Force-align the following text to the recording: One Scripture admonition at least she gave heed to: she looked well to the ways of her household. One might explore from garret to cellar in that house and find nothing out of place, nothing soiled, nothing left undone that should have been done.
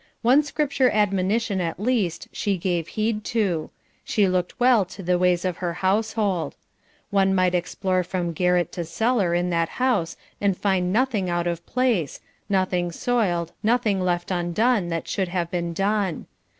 One 0.23 0.41
Scripture 0.41 0.89
admonition 0.89 1.61
at 1.61 1.79
least 1.79 2.27
she 2.31 2.57
gave 2.57 2.87
heed 2.87 3.23
to: 3.25 3.69
she 4.03 4.27
looked 4.27 4.59
well 4.59 4.83
to 4.83 5.03
the 5.03 5.19
ways 5.19 5.45
of 5.45 5.57
her 5.57 5.73
household. 5.73 6.55
One 7.11 7.35
might 7.35 7.53
explore 7.53 8.01
from 8.03 8.33
garret 8.33 8.71
to 8.71 8.83
cellar 8.83 9.35
in 9.35 9.51
that 9.51 9.69
house 9.77 10.17
and 10.41 10.57
find 10.57 10.91
nothing 10.91 11.29
out 11.29 11.45
of 11.45 11.63
place, 11.67 12.19
nothing 12.49 12.91
soiled, 12.91 13.51
nothing 13.61 14.01
left 14.01 14.31
undone 14.31 14.87
that 14.87 15.07
should 15.07 15.27
have 15.27 15.51
been 15.51 15.71
done. 15.71 16.25